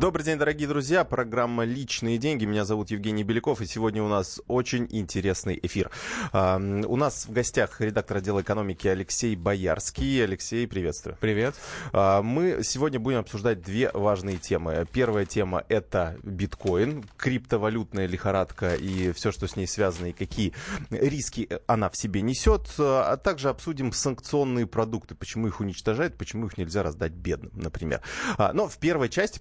[0.00, 1.04] Добрый день, дорогие друзья.
[1.04, 2.46] Программа «Личные деньги».
[2.46, 5.90] Меня зовут Евгений Беляков, и сегодня у нас очень интересный эфир.
[6.32, 10.24] Uh, у нас в гостях редактор отдела экономики Алексей Боярский.
[10.24, 11.18] Алексей, приветствую.
[11.20, 11.54] Привет.
[11.92, 14.86] Uh, мы сегодня будем обсуждать две важные темы.
[14.90, 20.54] Первая тема— это биткоин, криптовалютная лихорадка и все, что с ней связано, и какие
[20.88, 22.70] риски она в себе несет.
[22.78, 28.00] А также обсудим санкционные продукты, почему их уничтожают, почему их нельзя раздать бедным, например.
[28.38, 29.38] Uh, но в первой части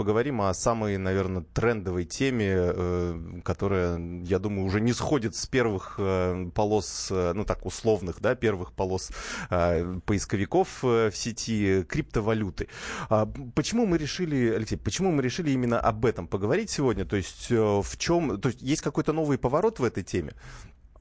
[0.00, 5.96] поговорим о самой, наверное, трендовой теме, э, которая, я думаю, уже не сходит с первых
[5.98, 9.10] э, полос, э, ну так, условных, да, первых полос
[10.06, 12.68] поисковиков в сети криптовалюты.
[13.10, 17.04] А почему мы решили, Алексей, почему мы решили именно об этом поговорить сегодня?
[17.04, 20.32] То есть в чем, то есть есть какой-то новый поворот в этой теме?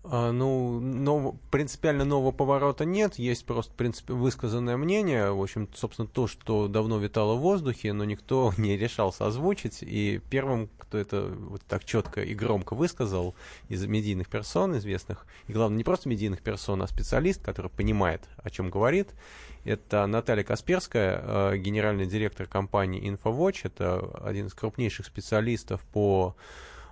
[0.03, 1.35] А, ну, нов...
[1.52, 4.09] принципиально нового поворота нет, есть просто принцип...
[4.09, 9.28] высказанное мнение, в общем, собственно, то, что давно витало в воздухе, но никто не решался
[9.28, 13.36] озвучить, и первым, кто это вот так четко и громко высказал
[13.67, 18.50] из медийных персон известных, и главное, не просто медийных персон, а специалист, который понимает, о
[18.50, 19.09] чем говорит,
[19.66, 26.38] это Наталья Касперская, а, генеральный директор компании InfoWatch, это один из крупнейших специалистов по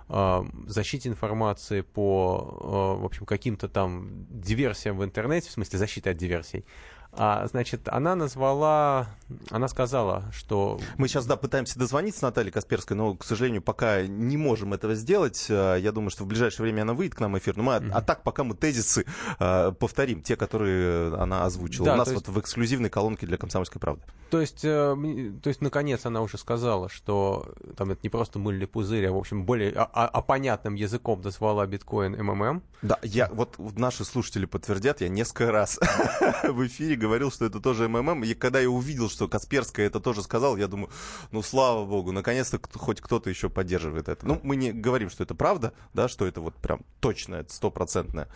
[0.08, 6.10] э, защите информации, по, э, в общем, каким-то там диверсиям в интернете, в смысле защиты
[6.10, 6.64] от диверсий.
[7.12, 9.08] А, значит, она назвала,
[9.50, 10.78] она сказала, что...
[10.98, 15.46] Мы сейчас, да, пытаемся дозвониться Наталье Касперской, но, к сожалению, пока не можем этого сделать.
[15.50, 17.56] А, я думаю, что в ближайшее время она выйдет к нам в эфир.
[17.56, 17.90] Но мы, mm-hmm.
[17.92, 19.04] а так пока мы тезисы
[19.38, 21.86] а, повторим, те, которые она озвучила.
[21.86, 22.26] Да, У нас есть...
[22.26, 24.02] вот в эксклюзивной колонке для «Комсомольской правды».
[24.30, 24.94] То есть, э,
[25.42, 29.16] то есть, наконец, она уже сказала, что там это не просто мыльный пузырь, а, в
[29.16, 32.62] общем, более а, а, а понятным языком назвала биткоин МММ.
[32.82, 35.80] Да, я, вот наши слушатели подтвердят, я несколько раз
[36.44, 38.24] в эфире говорил, что это тоже МММ.
[38.24, 40.90] И когда я увидел, что Касперская это тоже сказал, я думаю,
[41.32, 44.26] ну, слава богу, наконец-то хоть кто-то еще поддерживает это.
[44.26, 48.28] Ну, мы не говорим, что это правда, да, что это вот прям точное, стопроцентное.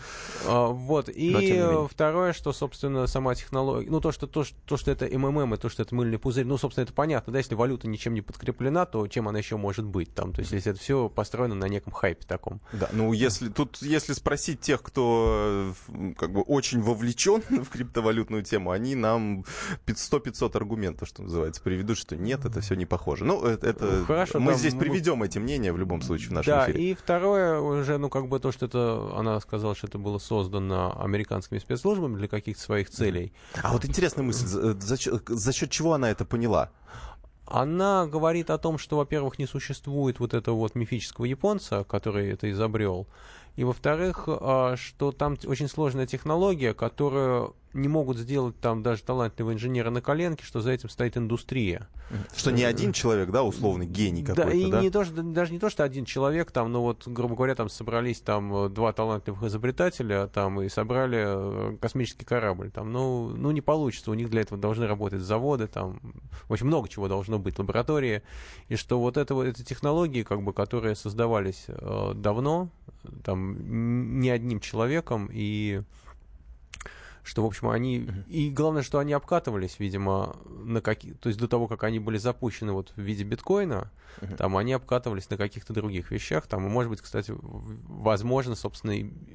[0.46, 5.06] А, вот, и второе, что, собственно, сама технология, ну, то, что, то, то, что это
[5.06, 8.14] МММ, и то, что это мыльный пузырь, ну, собственно, это понятно, да, если валюта ничем
[8.14, 11.54] не подкреплена, то чем она еще может быть там, то есть если это все построено
[11.54, 12.60] на неком хайпе таком.
[12.72, 15.74] Да, ну, если тут, если спросить тех, кто
[16.16, 19.44] как бы очень вовлечен в криптовалютную тему, они нам
[19.86, 23.24] 100-500 аргументов, что называется, приведут, что нет, это все не похоже.
[23.24, 26.32] Ну, это, это ну, Хорошо, мы там, здесь приведем эти мнения в любом случае в
[26.32, 26.90] нашем да, эфире.
[26.90, 31.00] и второе уже, ну, как бы то, что это, она сказала, что это было создано
[31.02, 33.32] американскими спецслужбами для каких-то своих целей.
[33.62, 34.96] А вот интересная мысль, за, за,
[35.26, 36.70] за счет чего она это поняла?
[37.46, 42.50] Она говорит о том, что, во-первых, не существует вот этого вот мифического японца, который это
[42.50, 43.08] изобрел,
[43.56, 49.54] и, во-вторых, а, что там очень сложная технология, которую не могут сделать там даже талантливые
[49.54, 51.88] инженеры на коленке, что за этим стоит индустрия.
[52.36, 54.56] Что не один человек, да, условный гений какой-то, да?
[54.56, 54.80] И да?
[54.80, 57.68] Не то, что, даже не то, что один человек, там, ну вот, грубо говоря, там
[57.68, 63.50] собрались там э, два талантливых изобретателя, там, и собрали э, космический корабль, там, ну, ну,
[63.50, 66.00] не получится, у них для этого должны работать заводы, там,
[66.52, 68.22] общем, много чего должно быть, лаборатории,
[68.68, 72.68] и что вот это вот эти технологии, как бы, которые создавались э, давно,
[73.24, 75.82] там, не одним человеком, и
[77.22, 78.00] что, в общем, они...
[78.00, 78.28] Uh-huh.
[78.28, 81.12] И главное, что они обкатывались, видимо, на какие...
[81.14, 83.90] То есть до того, как они были запущены вот в виде биткоина,
[84.20, 84.36] uh-huh.
[84.36, 86.46] там они обкатывались на каких-то других вещах.
[86.46, 88.92] Там, и, может быть, кстати, возможно, собственно,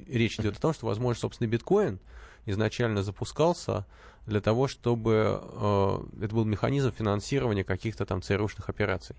[0.07, 1.99] речь идет о том, что, возможно, собственно, биткоин
[2.45, 3.85] изначально запускался
[4.25, 9.15] для того, чтобы э, это был механизм финансирования каких-то там ЦРУшных операций.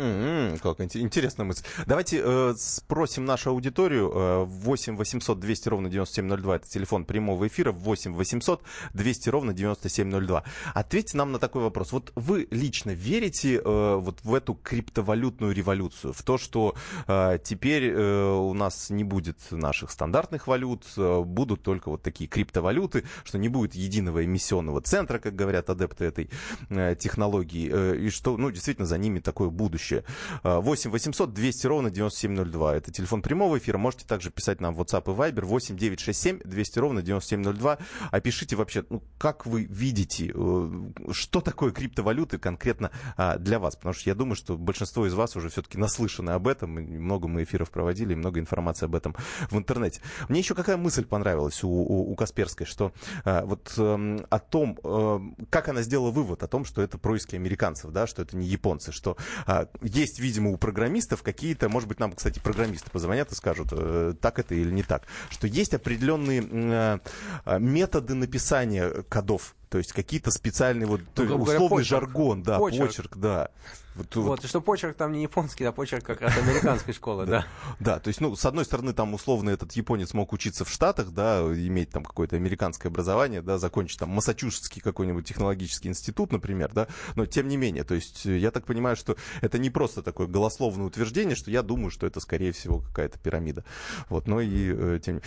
[0.00, 1.62] Mm-hmm, как интересная мысль.
[1.84, 4.10] Давайте э, спросим нашу аудиторию.
[4.14, 6.56] Э, 8 800 200 ровно 9702.
[6.56, 7.70] Это телефон прямого эфира.
[7.70, 8.62] 8 800
[8.94, 10.44] 200 ровно 9702.
[10.72, 11.92] Ответьте нам на такой вопрос.
[11.92, 16.14] Вот вы лично верите э, вот в эту криптовалютную революцию?
[16.14, 16.74] В то, что
[17.06, 22.26] э, теперь э, у нас не будет наших стандартных валют, э, будут только вот такие
[22.26, 26.30] криптовалюты, что не будет единого эмиссионного центра, как говорят адепты этой
[26.70, 30.04] э, технологии, э, и что, ну, действительно, за ними такое будущее будущее.
[30.42, 32.76] 8 800 200 ровно 9702.
[32.76, 33.78] Это телефон прямого эфира.
[33.78, 37.78] Можете также писать нам в WhatsApp и Viber 8 967 200 ровно 9702.
[38.10, 43.76] Опишите вообще, ну, как вы видите, э, что такое криптовалюты конкретно а, для вас.
[43.76, 46.70] Потому что я думаю, что большинство из вас уже все-таки наслышаны об этом.
[46.70, 49.14] Много мы эфиров проводили, много информации об этом
[49.50, 50.00] в интернете.
[50.28, 52.92] Мне еще какая мысль понравилась у, у, у Касперской, что
[53.24, 55.20] а, вот а, о том, а,
[55.50, 58.92] как она сделала вывод о том, что это происки американцев, да, что это не японцы,
[58.92, 59.16] что
[59.46, 64.14] а, есть, видимо, у программистов какие-то, может быть, нам, кстати, программисты позвонят и скажут, э,
[64.20, 70.32] так это или не так, что есть определенные э, методы написания кодов То есть какие-то
[70.32, 73.50] специальные вот ну, условный говоря, жаргон, да, почерк, почерк да.
[73.96, 77.44] Вот, вот, вот, что почерк там не японский, а почерк как раз американской школы, да.
[77.80, 81.10] Да, то есть, ну, с одной стороны, там условно этот японец мог учиться в Штатах,
[81.10, 86.86] да, иметь там какое-то американское образование, да, закончить там Массачусетский какой-нибудь технологический институт, например, да,
[87.16, 90.86] но тем не менее, то есть я так понимаю, что это не просто такое голословное
[90.86, 93.64] утверждение, что я думаю, что это, скорее всего, какая-то пирамида.
[94.08, 95.20] Вот, но и э, тем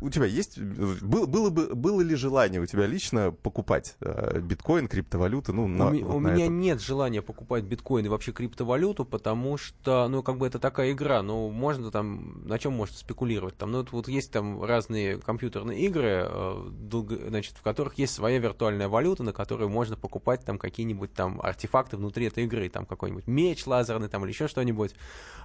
[0.00, 4.88] У тебя есть, было, было, бы, было ли желание у тебя лично покупать э, биткоин,
[4.88, 6.54] криптовалюты, ну, на, У, вот у на меня это?
[6.54, 11.22] нет желания покупать биткоин и вообще криптовалюту, потому что, ну, как бы это такая игра,
[11.22, 13.56] ну, можно там, на чем можно спекулировать?
[13.56, 18.14] Там, ну, вот, вот есть там разные компьютерные игры, э, долго, значит, в которых есть
[18.14, 22.86] своя виртуальная валюта, на которую можно покупать там какие-нибудь там артефакты внутри этой игры, там
[22.86, 24.94] какой-нибудь меч лазерный там или еще что-нибудь.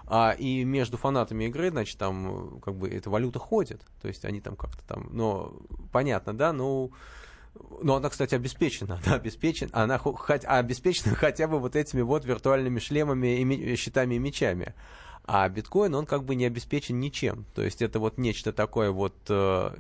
[0.06, 4.42] А, и между фанатами игры, значит, там как бы эта валюта ходит, то есть они
[4.42, 5.54] там как-то там, но
[5.92, 6.70] понятно, да, ну...
[6.70, 6.92] Но
[7.82, 13.42] она, кстати, обеспечена, да, обеспечена, она хоть, обеспечена хотя бы вот этими вот виртуальными шлемами,
[13.42, 14.74] и щитами и мечами.
[15.26, 17.46] А биткоин, он как бы не обеспечен ничем.
[17.54, 19.76] То есть это вот нечто такое вот, э,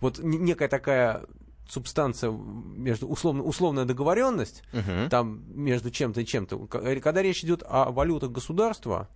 [0.00, 1.24] вот некая такая
[1.68, 5.08] субстанция между условно, условная договоренность uh-huh.
[5.08, 6.66] там между чем-то и чем-то.
[6.66, 9.08] Когда речь идет о валютах государства,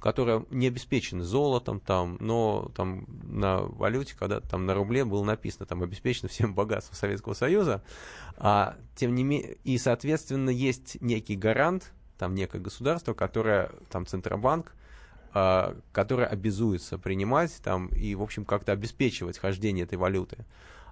[0.00, 5.66] которые не обеспечены золотом, там, но там на валюте, когда там на рубле было написано,
[5.66, 7.82] там обеспечено всем богатством Советского Союза,
[8.36, 14.72] а, тем не менее, и, соответственно, есть некий гарант, там некое государство, которое, там Центробанк,
[15.34, 20.44] а, которое обязуется принимать там и, в общем, как-то обеспечивать хождение этой валюты.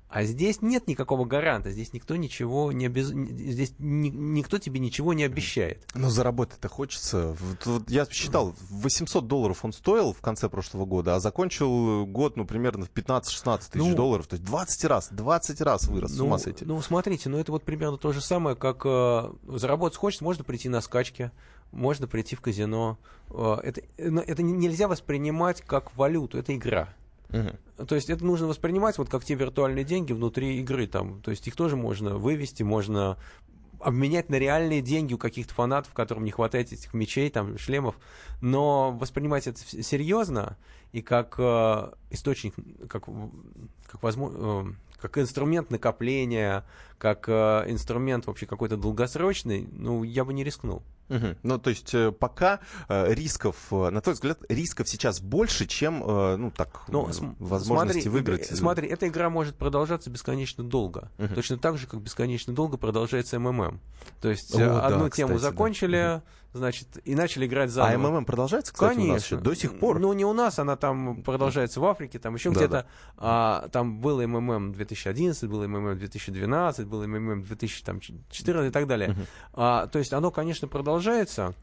[0.09, 3.09] А здесь нет никакого гаранта, здесь никто ничего не обез...
[3.09, 4.09] здесь ни...
[4.09, 5.85] никто тебе ничего не обещает.
[5.95, 7.37] Но заработать-то хочется.
[7.41, 12.37] Вот, вот я считал, 800 долларов он стоил в конце прошлого года, а закончил год,
[12.37, 14.29] ну, примерно в 15-16 тысяч ну, долларов.
[14.29, 16.65] То есть 20 раз, 20 раз вырос, ну, с ума сойти.
[16.65, 20.69] Ну, смотрите, ну это вот примерно то же самое, как э, заработать хочется, можно прийти
[20.69, 21.33] на скачки,
[21.73, 22.97] можно прийти в казино.
[23.31, 26.95] Э, это, это нельзя воспринимать как валюту, это игра.
[27.87, 31.21] То есть это нужно воспринимать вот как те виртуальные деньги внутри игры там.
[31.23, 33.19] То есть их тоже можно вывести, можно
[33.81, 37.97] обменять на реальные деньги у каких-то фанатов, которым не хватает этих мечей, там, шлемов,
[38.41, 40.57] но воспринимать это серьезно
[40.93, 42.55] и как э, источник,
[42.89, 43.05] как,
[43.87, 46.65] как, возможно, э, как инструмент накопления,
[46.99, 50.83] как э, инструмент вообще какой-то долгосрочный, ну, я бы не рискнул.
[51.09, 51.37] Угу.
[51.45, 56.85] Ну, то есть пока э, рисков, на твой взгляд, рисков сейчас больше, чем, ну, так,
[56.89, 58.47] ну, возможности смотри, выиграть.
[58.47, 61.11] Смотри, эта игра может продолжаться бесконечно долго.
[61.19, 61.35] Угу.
[61.35, 63.81] Точно так же, как бесконечно долго продолжается МММ.
[64.21, 66.23] То есть О, одну да, тему кстати, закончили, да
[66.57, 68.09] значит, и начали играть заново.
[68.09, 69.13] А МММ продолжается, кстати, Конечно.
[69.13, 69.99] у нас еще до сих пор?
[69.99, 72.73] Ну, не у нас, она там продолжается в Африке, там еще да, где-то.
[72.73, 72.87] Да.
[73.19, 79.11] А, там был МММ 2011, был МММ 2012, был МММ 2014 и так далее.
[79.11, 79.21] Угу.
[79.55, 81.55] А, то есть оно, конечно, продолжается.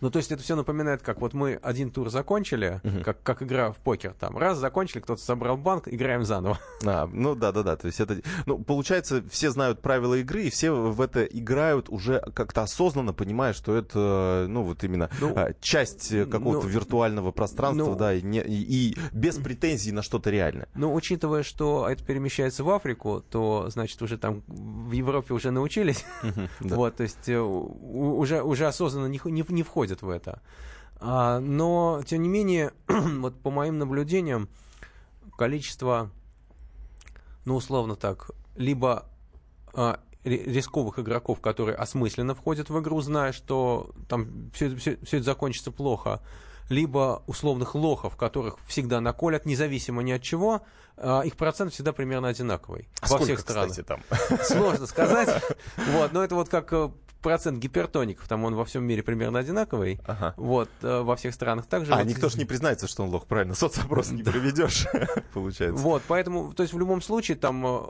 [0.00, 3.02] Ну, то есть это все напоминает, как вот мы один тур закончили, uh-huh.
[3.02, 4.14] как, как игра в покер.
[4.18, 6.58] Там раз закончили, кто-то собрал банк, играем заново.
[6.84, 7.76] А, ну да, да, да.
[7.76, 8.20] То есть это.
[8.46, 13.52] Ну, получается, все знают правила игры, и все в это играют уже как-то осознанно, понимая,
[13.52, 18.22] что это, ну, вот именно ну, а, часть какого-то ну, виртуального пространства, ну, да, и,
[18.22, 20.68] не, и, и без претензий на что-то реальное.
[20.74, 26.04] Ну, учитывая, что это перемещается в Африку, то, значит, уже там в Европе уже научились.
[26.60, 30.40] Вот, то есть э, уже, уже осознанно не, не, не входит входят в это.
[31.00, 34.48] А, но, тем не менее, вот по моим наблюдениям,
[35.36, 36.10] количество,
[37.44, 39.04] ну, условно так, либо
[39.74, 45.24] а, рисковых игроков, которые осмысленно входят в игру, зная, что там все, все, все это
[45.24, 46.20] закончится плохо,
[46.68, 50.62] либо условных лохов, которых всегда наколят, независимо ни от чего,
[50.96, 53.70] а, их процент всегда примерно одинаковый а во сколько, всех странах.
[53.70, 54.02] Кстати, там?
[54.42, 55.28] Сложно сказать.
[55.92, 56.90] Вот, но это вот как э,
[57.22, 60.00] процент гипертоников, там он во всем мире примерно одинаковый.
[60.06, 60.34] Ага.
[60.36, 61.92] Вот, э, во всех странах также.
[61.92, 62.06] А, вот...
[62.06, 64.86] никто же не признается, что он лох, правильно, соцопрос не проведешь,
[65.34, 65.82] получается.
[65.82, 67.80] Вот, поэтому, то есть в любом случае там э,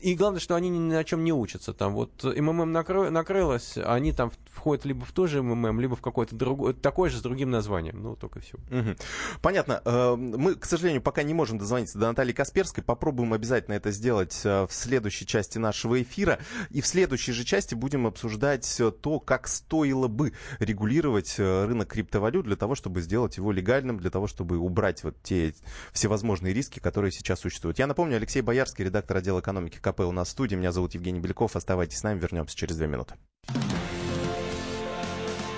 [0.00, 1.72] и главное, что они ни на чем не учатся.
[1.72, 3.10] Там вот МММ накры...
[3.10, 7.18] накрылось, они там входят либо в то же МММ, либо в какой-то другой, такой же
[7.18, 8.02] с другим названием.
[8.02, 8.56] Ну, только все.
[8.70, 8.96] Угу.
[9.40, 9.82] Понятно.
[9.84, 12.82] Э, мы, к сожалению, пока не можем дозвониться до Натальи Касперской.
[12.82, 16.38] Попробуем обязательно это сделать э, в следующей части нашего эфира.
[16.70, 22.46] И в следующей же части будем обсуждать э, то, как стоило бы регулировать рынок криптовалют
[22.46, 25.54] для того, чтобы сделать его легальным, для того, чтобы убрать вот те
[25.92, 27.78] всевозможные риски, которые сейчас существуют.
[27.78, 30.56] Я напомню, Алексей Боярский, редактор отдела экономики КП у нас в студии.
[30.56, 31.56] Меня зовут Евгений Беляков.
[31.56, 33.14] Оставайтесь с нами, вернемся через две минуты.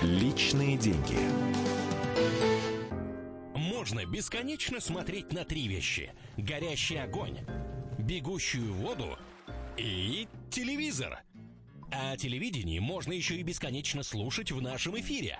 [0.01, 1.17] Личные деньги.
[3.55, 6.13] Можно бесконечно смотреть на три вещи.
[6.37, 7.39] Горящий огонь,
[7.97, 9.17] бегущую воду
[9.77, 11.19] и телевизор.
[11.91, 15.39] А телевидение можно еще и бесконечно слушать в нашем эфире.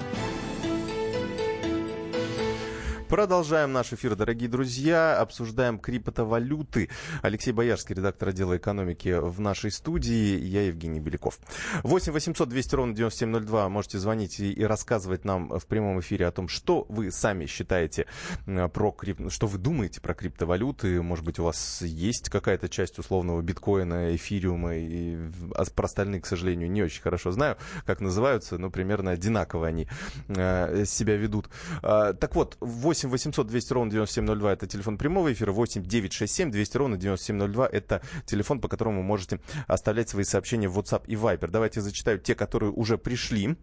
[3.11, 5.19] Продолжаем наш эфир, дорогие друзья.
[5.19, 6.87] Обсуждаем криптовалюты.
[7.21, 10.39] Алексей Боярский, редактор отдела экономики в нашей студии.
[10.39, 11.37] Я Евгений Беляков.
[11.83, 13.67] 8 800 200 ровно 9702.
[13.67, 18.05] Можете звонить и, рассказывать нам в прямом эфире о том, что вы сами считаете
[18.45, 19.29] про крип...
[19.29, 21.01] что вы думаете про криптовалюты.
[21.01, 24.77] Может быть, у вас есть какая-то часть условного биткоина, эфириума.
[24.77, 25.17] И
[25.55, 29.89] а про остальные, к сожалению, не очень хорошо знаю, как называются, но примерно одинаково они
[30.29, 31.49] э, себя ведут.
[31.83, 36.51] Э, так вот, 8 8 800 200 ровно 9702 это телефон прямого эфира, 8 967
[36.51, 41.15] 200 ровно 9702 это телефон, по которому вы можете оставлять свои сообщения в WhatsApp и
[41.15, 41.49] Viber.
[41.49, 43.55] Давайте зачитаю те, которые уже пришли.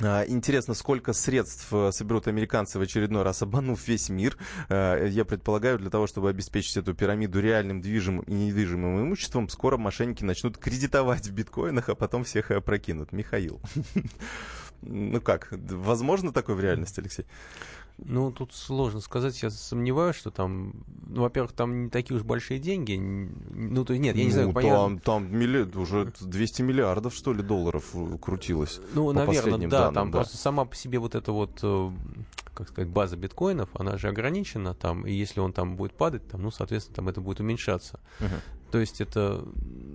[0.00, 4.36] А, интересно, сколько средств э, соберут американцы в очередной раз, обманув весь мир.
[4.68, 9.76] А, я предполагаю, для того, чтобы обеспечить эту пирамиду реальным движимым и недвижимым имуществом, скоро
[9.76, 13.12] мошенники начнут кредитовать в биткоинах, а потом всех опрокинут.
[13.12, 13.60] Михаил.
[14.82, 17.26] Ну как, возможно такое в реальности, Алексей?
[17.98, 19.42] Ну, тут сложно сказать.
[19.42, 20.72] Я сомневаюсь, что там...
[21.08, 22.96] Ну, во-первых, там не такие уж большие деньги.
[22.96, 24.78] Ну, то есть, нет, я не ну, знаю, понятно.
[24.78, 25.68] Там, там милли...
[25.76, 28.80] уже 200 миллиардов, что ли, долларов э, крутилось.
[28.94, 29.78] Ну, наверное, да.
[29.78, 30.18] Данным, там да.
[30.18, 31.90] просто сама по себе вот эта вот, э,
[32.54, 35.04] как сказать, база биткоинов, она же ограничена там.
[35.04, 37.98] И если он там будет падать, там, ну, соответственно, там это будет уменьшаться.
[38.20, 38.40] Uh-huh.
[38.70, 39.44] То есть это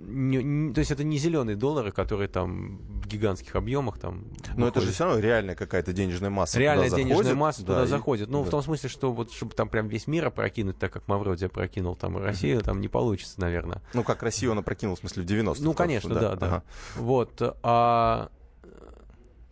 [0.06, 4.24] не, не, то есть это не зеленые доллары, которые там в гигантских объемах там.
[4.56, 4.76] Но выходят.
[4.76, 6.58] это же все равно реальная какая-то денежная масса.
[6.58, 8.28] Реальная туда денежная заходит, масса да, туда и, заходит.
[8.28, 8.48] Ну, да.
[8.48, 11.94] в том смысле, что вот чтобы там прям весь мир опрокинуть, так как Мавроди опрокинул
[11.94, 13.82] там Россию, там не получится, наверное.
[13.92, 15.62] Ну, как Россию он опрокинул, в смысле, в 90-х.
[15.62, 16.36] Ну, конечно, да, да.
[16.36, 16.46] да.
[16.46, 16.62] Ага.
[16.96, 17.58] Вот.
[17.62, 18.30] А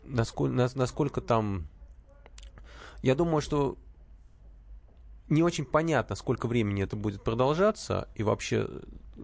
[0.05, 1.69] насколько, насколько там...
[3.02, 3.76] Я думаю, что
[5.33, 8.69] не очень понятно, сколько времени это будет продолжаться, и вообще,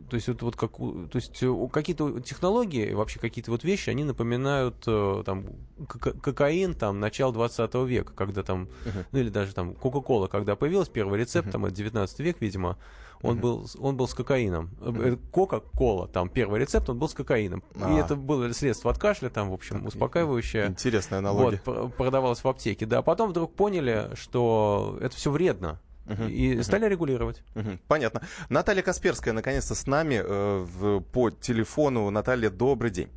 [0.09, 4.81] то есть вот, вот как, то есть какие-то технологии, вообще какие-то вот вещи, они напоминают
[4.81, 5.47] там
[5.87, 9.07] кокаин, там начало 20 века, когда там, uh-huh.
[9.13, 11.53] ну или даже там Кока-Кола, когда появилась первый рецепт, uh-huh.
[11.53, 12.79] там это 19 век, видимо,
[13.21, 13.41] он uh-huh.
[13.41, 14.71] был он был с кокаином.
[14.81, 15.19] Uh-huh.
[15.31, 17.97] Кока-кола, там первый рецепт, он был с кокаином, uh-huh.
[17.97, 20.69] и это было средство от кашля, там в общем успокаивающее.
[20.69, 21.61] Интересная аналогия.
[21.67, 23.03] Вот, продавалось в аптеке, да.
[23.03, 25.81] Потом вдруг поняли, что это все вредно.
[26.09, 26.63] Uh-huh, и uh-huh.
[26.63, 27.43] стали регулировать.
[27.55, 27.79] Uh-huh.
[27.87, 28.23] Понятно.
[28.49, 32.09] Наталья Касперская наконец-то с нами э, в, по телефону.
[32.11, 33.11] Наталья, добрый день.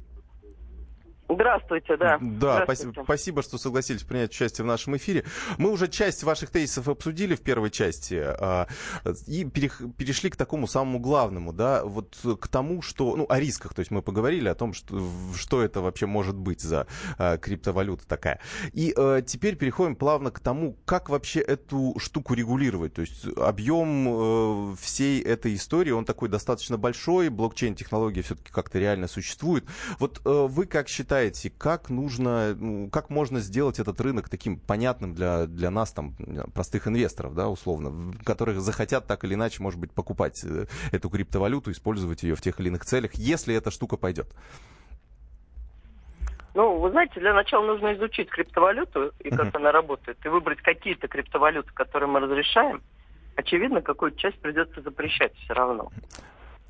[1.33, 2.17] Здравствуйте, да.
[2.19, 3.03] Да, Здравствуйте.
[3.03, 5.23] спасибо, что согласились принять участие в нашем эфире.
[5.57, 8.67] Мы уже часть ваших тезисов обсудили в первой части а,
[9.27, 13.79] и перешли к такому самому главному, да, вот к тому, что, ну, о рисках, то
[13.79, 15.01] есть мы поговорили о том, что,
[15.35, 18.41] что это вообще может быть за а, криптовалюта такая.
[18.73, 24.75] И а, теперь переходим плавно к тому, как вообще эту штуку регулировать, то есть объем
[24.75, 29.65] всей этой истории, он такой достаточно большой, блокчейн-технология все-таки как-то реально существует.
[30.00, 35.13] Вот вы как считаете, считаете, как нужно, ну, как можно сделать этот рынок таким понятным
[35.13, 36.15] для, для нас, там,
[36.53, 41.71] простых инвесторов, да, условно, которых захотят так или иначе, может быть, покупать э, эту криптовалюту,
[41.71, 44.27] использовать ее в тех или иных целях, если эта штука пойдет?
[46.55, 49.57] Ну, вы знаете, для начала нужно изучить криптовалюту и как uh-huh.
[49.57, 52.81] она работает, и выбрать какие-то криптовалюты, которые мы разрешаем.
[53.35, 55.91] Очевидно, какую часть придется запрещать все равно.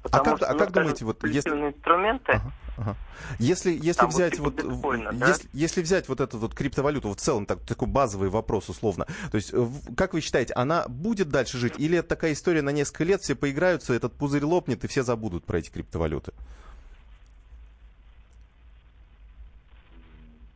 [0.01, 2.95] Потому а как, что, а как думаете, вот если инструменты, ага, ага.
[3.37, 5.27] если если взять вот, типа биткоина, да?
[5.27, 9.35] если, если взять вот эту вот криптовалюту в целом так, такой базовый вопрос условно, то
[9.35, 9.53] есть
[9.95, 13.35] как вы считаете, она будет дальше жить или это такая история на несколько лет, все
[13.35, 16.33] поиграются, этот пузырь лопнет и все забудут про эти криптовалюты?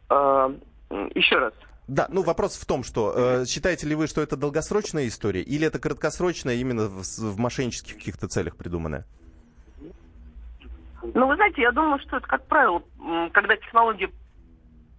[0.09, 0.51] А,
[1.13, 1.53] еще раз.
[1.87, 5.67] Да, ну вопрос в том, что э, считаете ли вы, что это долгосрочная история или
[5.67, 9.05] это краткосрочная именно в, в мошеннических каких-то целях придуманная?
[11.13, 12.81] Ну, вы знаете, я думаю, что это, как правило,
[13.31, 14.09] когда технология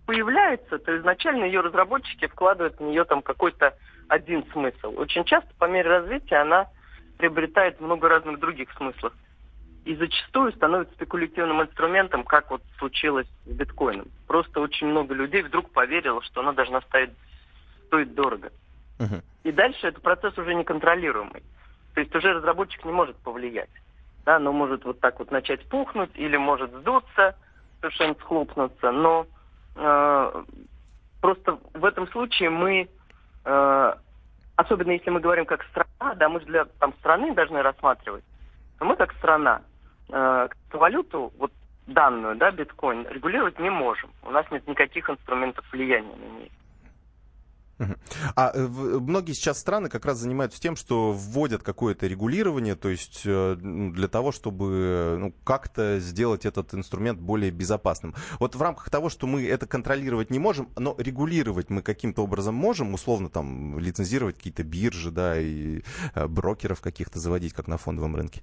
[0.07, 3.77] появляется, то изначально ее разработчики вкладывают в нее там какой-то
[4.09, 4.95] один смысл.
[4.97, 6.69] Очень часто по мере развития она
[7.19, 9.13] приобретает много разных других смыслов.
[9.85, 14.09] И зачастую становится спекулятивным инструментом, как вот случилось с биткоином.
[14.27, 17.11] Просто очень много людей вдруг поверило, что она должна стоить,
[17.87, 18.51] стоить дорого.
[18.99, 19.23] Uh-huh.
[19.45, 21.43] И дальше этот процесс уже неконтролируемый.
[21.95, 23.71] То есть уже разработчик не может повлиять
[24.27, 27.37] да, оно может вот так вот начать пухнуть или может сдуться,
[27.81, 29.27] совершенно схлопнуться, но
[29.77, 30.45] э,
[31.23, 32.89] просто в этом случае мы,
[33.45, 33.95] э,
[34.57, 38.25] особенно если мы говорим как страна, да, мы же для там, страны должны рассматривать,
[38.81, 39.63] мы как страна
[40.09, 41.53] э, валюту, вот
[41.87, 44.11] данную, да, биткоин, регулировать не можем.
[44.25, 46.51] У нас нет никаких инструментов влияния на нее.
[48.35, 53.23] А э, многие сейчас страны как раз занимаются тем, что вводят какое-то регулирование, то есть
[53.25, 58.15] э, ну, для того, чтобы ну, как-то сделать этот инструмент более безопасным.
[58.41, 62.55] Вот в рамках того, что мы это контролировать не можем, но регулировать мы каким-то образом
[62.55, 65.83] можем, условно там лицензировать какие-то биржи, да, и
[66.15, 68.43] э, брокеров каких-то заводить, как на фондовом рынке.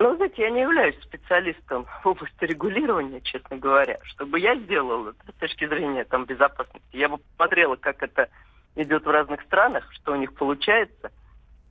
[0.00, 3.98] Ну, знаете, я не являюсь специалистом в области регулирования, честно говоря.
[4.04, 8.30] Чтобы я сделала это с точки зрения там, безопасности, я бы посмотрела, как это
[8.76, 11.12] идет в разных странах, что у них получается,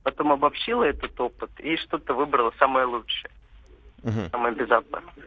[0.04, 3.32] потом обобщила этот опыт и что-то выбрала самое лучшее,
[4.04, 4.28] угу.
[4.30, 5.26] самое безопасное.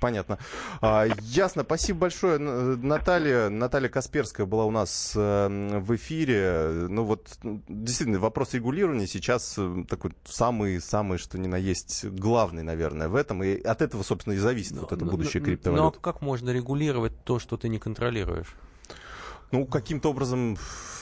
[0.00, 0.38] Понятно.
[0.80, 1.62] А, ясно.
[1.64, 3.48] Спасибо большое, Наталья.
[3.48, 6.86] Наталья Касперская была у нас э, в эфире.
[6.88, 13.08] Ну вот, действительно, вопрос регулирования сейчас э, такой самый-самый, что ни на есть, главный, наверное,
[13.08, 13.42] в этом.
[13.42, 15.94] И от этого, собственно, и зависит но, вот это будущее но, криптовалют.
[15.96, 18.54] Но как можно регулировать то, что ты не контролируешь?
[19.52, 20.56] Ну, каким-то образом,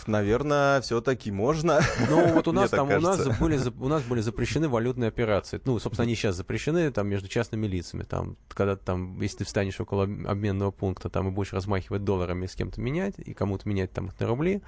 [0.07, 1.81] наверное, все-таки можно.
[2.09, 5.61] Ну, вот у нас там, у нас, были, у нас были запрещены валютные операции.
[5.65, 8.03] Ну, собственно, они сейчас запрещены там между частными лицами.
[8.03, 12.55] Там, когда там, если ты встанешь около обменного пункта, там и будешь размахивать долларами с
[12.55, 14.63] кем-то менять, и кому-то менять там их на рубли,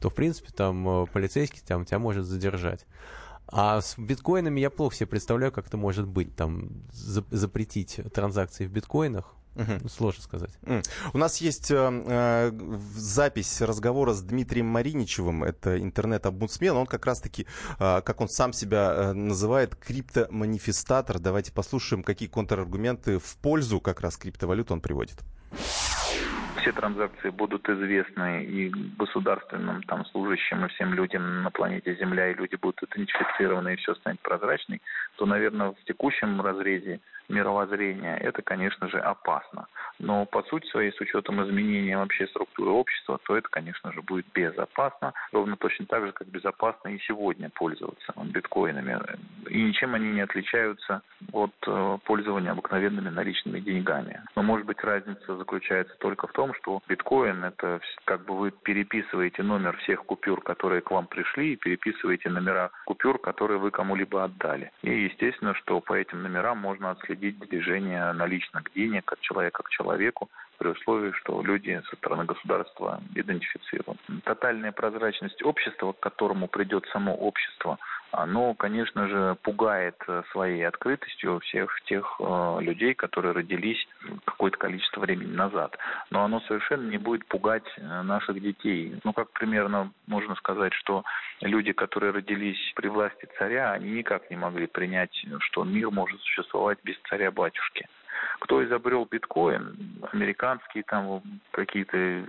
[0.00, 2.86] то, в принципе, там э, полицейский там тебя может задержать.
[3.52, 6.34] А с биткоинами я плохо себе представляю, как это может быть.
[6.36, 9.34] Там запретить транзакции в биткоинах.
[9.56, 9.88] Угу.
[9.88, 10.50] Сложно сказать.
[11.12, 12.52] У нас есть э, э,
[12.94, 16.76] запись разговора с Дмитрием Мариничевым, это интернет-обмудсмен.
[16.76, 17.46] Он как раз-таки,
[17.78, 21.18] э, как он сам себя э, называет, криптоманифестатор.
[21.18, 25.18] Давайте послушаем, какие контраргументы в пользу как раз криптовалют он приводит
[26.60, 32.34] все транзакции будут известны и государственным там служащим, и всем людям на планете Земля, и
[32.34, 34.80] люди будут идентифицированы, и все станет прозрачной,
[35.16, 39.66] то, наверное, в текущем разрезе мировоззрения, это, конечно же, опасно.
[39.98, 44.26] Но по сути своей, с учетом изменения вообще структуры общества, то это, конечно же, будет
[44.34, 48.98] безопасно, ровно точно так же, как безопасно и сегодня пользоваться биткоинами.
[49.48, 54.22] И ничем они не отличаются от э, пользования обыкновенными наличными деньгами.
[54.36, 59.42] Но, может быть, разница заключается только в том, что биткоин– это как бы вы переписываете
[59.42, 64.72] номер всех купюр, которые к вам пришли, и переписываете номера купюр, которые вы кому-либо отдали.
[64.82, 69.70] И, естественно, что по этим номерам можно отследить следить движение наличных денег от человека к
[69.70, 73.98] человеку при условии, что люди со стороны государства идентифицируют.
[74.24, 77.78] Тотальная прозрачность общества, к которому придет само общество,
[78.12, 83.86] оно, конечно же, пугает э, своей открытостью всех тех э, людей, которые родились
[84.24, 85.76] какое-то количество времени назад.
[86.10, 88.98] Но оно совершенно не будет пугать э, наших детей.
[89.04, 91.04] Ну, как примерно можно сказать, что
[91.40, 96.78] люди, которые родились при власти царя, они никак не могли принять, что мир может существовать
[96.82, 97.86] без царя-батюшки.
[98.40, 99.76] Кто изобрел биткоин?
[100.12, 102.24] Американские там какие-то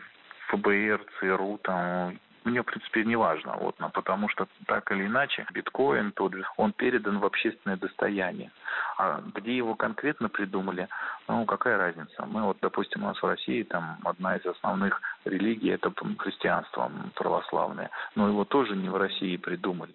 [0.50, 6.12] ФБР, ЦРУ, там мне, в принципе, не важно, вот, потому что так или иначе биткоин
[6.14, 8.52] тот же, он передан в общественное достояние.
[8.98, 10.88] А где его конкретно придумали,
[11.28, 12.26] ну, какая разница?
[12.26, 17.90] Мы вот, допустим, у нас в России там одна из основных религий это христианство православное,
[18.16, 19.94] но его тоже не в России придумали.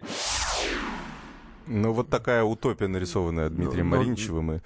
[1.67, 4.59] Ну, вот такая утопия, нарисованная Дмитрием ну, Маринчевым и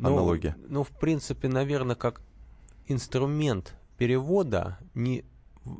[0.00, 0.56] ну, аналогия.
[0.68, 2.22] Ну, в принципе, наверное, как
[2.86, 5.24] инструмент перевода не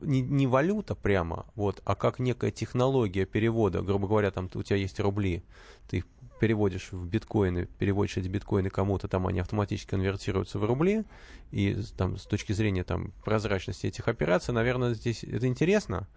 [0.03, 4.77] не, не валюта прямо, вот, а как некая технология перевода, грубо говоря, там у тебя
[4.77, 5.43] есть рубли,
[5.89, 6.05] ты
[6.41, 11.05] переводишь в биткоины, переводишь эти биткоины кому-то, там они автоматически конвертируются в рубли,
[11.51, 16.09] и там с точки зрения там прозрачности этих операций, наверное, здесь это интересно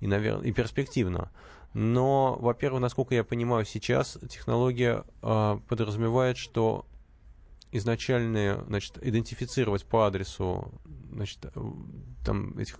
[0.00, 1.30] и, наверное, и перспективно.
[1.74, 6.86] Но, во-первых, насколько я понимаю, сейчас технология э, подразумевает, что
[7.72, 10.72] изначальные, значит, идентифицировать по адресу
[11.16, 11.50] значит, э,
[12.24, 12.78] там этих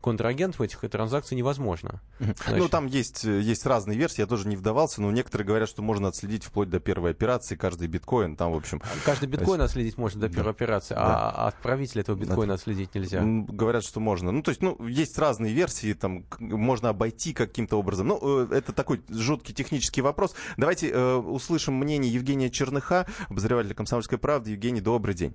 [0.00, 2.00] контрагентов этих транзакций невозможно.
[2.18, 5.82] Значит, ну, там есть, есть разные версии, я тоже не вдавался, но некоторые говорят, что
[5.82, 8.82] можно отследить вплоть до первой операции каждый биткоин, там, в общем...
[9.04, 10.50] Каждый биткоин отследить можно до первой да.
[10.50, 11.30] операции, а да.
[11.30, 12.54] а отправителя этого биткоина да.
[12.54, 13.22] отследить нельзя.
[13.22, 14.32] Говорят, что можно.
[14.32, 18.08] Ну, то есть, ну, есть разные версии, там, можно обойти каким-то образом.
[18.08, 20.34] Ну, э, это такой жуткий технический вопрос.
[20.56, 24.50] Давайте э, услышим мнение Евгения Черныха, обозревателя «Комсомольской правды».
[24.50, 25.34] Евгений, добрый день.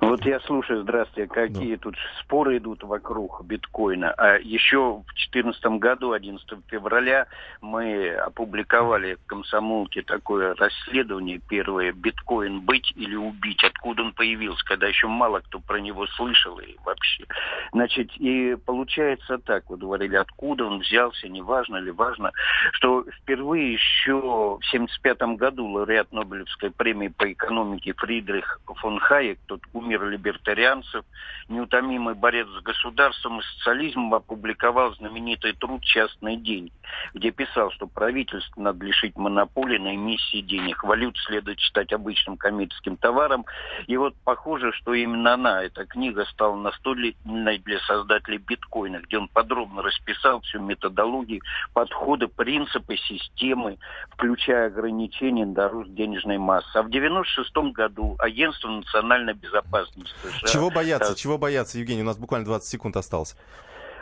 [0.00, 1.82] Вот я слушаю, здравствуйте, какие да.
[1.82, 4.12] тут споры идут вокруг биткоина.
[4.12, 7.26] А еще в 2014 году, 11 февраля,
[7.60, 14.86] мы опубликовали в комсомолке такое расследование первое «Биткоин быть или убить?», откуда он появился, когда
[14.86, 17.24] еще мало кто про него слышал и вообще.
[17.72, 22.30] Значит, и получается так, вы говорили, откуда он взялся, неважно ли важно,
[22.72, 29.60] что впервые еще в 1975 году лауреат Нобелевской премии по экономике Фридрих фон Хайек, тот
[29.72, 31.04] умер либертарианцев,
[31.48, 36.72] неутомимый борец с государством и социализмом, опубликовал знаменитый труд «Частные деньги»,
[37.14, 40.84] где писал, что правительство надо лишить монополии на эмиссии денег.
[40.84, 43.46] Валют следует считать обычным коммерческим товаром.
[43.86, 49.28] И вот похоже, что именно она, эта книга, стала настольной для создателей биткоина, где он
[49.28, 51.40] подробно расписал всю методологию,
[51.72, 53.78] подходы, принципы, системы,
[54.10, 56.70] включая ограничения на рост денежной массы.
[56.74, 60.48] А в 1996 году Агентство национальной безопасности США...
[60.48, 61.14] Чего бояться?
[61.14, 62.02] Чего бояться, Евгений?
[62.02, 63.36] У нас буквально 20 секунд осталось.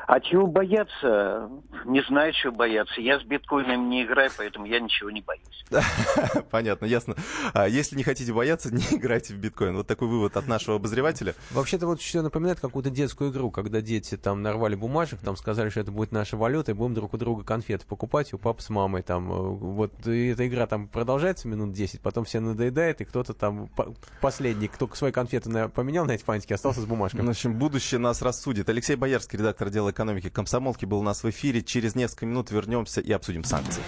[0.07, 1.51] А чего бояться?
[1.85, 3.01] Не знаю, чего бояться.
[3.01, 5.65] Я с биткоином не играю, поэтому я ничего не боюсь.
[6.51, 7.17] Понятно, ясно.
[7.53, 9.77] А если не хотите бояться, не играйте в биткоин.
[9.77, 11.35] Вот такой вывод от нашего обозревателя.
[11.51, 15.81] Вообще-то вот все напоминает какую-то детскую игру, когда дети там нарвали бумажек, там сказали, что
[15.81, 19.03] это будет наша валюта, и будем друг у друга конфеты покупать, у папы с мамой
[19.03, 19.33] там.
[19.33, 23.69] Э, вот и эта игра там продолжается минут 10, потом все надоедает, и кто-то там
[24.21, 27.23] последний, кто свои конфеты поменял на эти фантики, остался с бумажкой.
[27.23, 28.69] В общем, будущее нас рассудит.
[28.69, 31.63] Алексей Боярский, редактор дела экономики комсомолки был у нас в эфире.
[31.63, 33.83] Через несколько минут вернемся и обсудим санкции.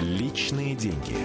[0.00, 1.16] Личные деньги.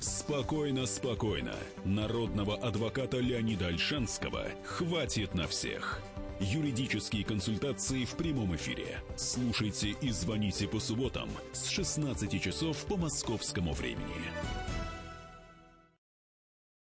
[0.00, 1.54] Спокойно, спокойно.
[1.84, 6.00] Народного адвоката Леонида Альшанского хватит на всех.
[6.38, 9.00] Юридические консультации в прямом эфире.
[9.16, 14.30] Слушайте и звоните по субботам с 16 часов по московскому времени.